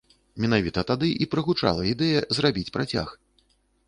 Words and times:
Менавіта 0.43 0.83
тады 0.91 1.09
і 1.25 1.27
прагучала 1.35 1.85
ідэя 1.91 2.23
зрабіць 2.39 2.73
працяг. 2.79 3.13